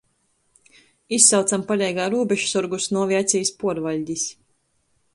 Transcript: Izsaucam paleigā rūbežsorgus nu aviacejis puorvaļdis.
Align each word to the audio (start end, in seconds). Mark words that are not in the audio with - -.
Izsaucam 1.17 1.67
paleigā 1.73 2.09
rūbežsorgus 2.15 2.91
nu 2.97 3.03
aviacejis 3.05 3.57
puorvaļdis. 3.63 4.29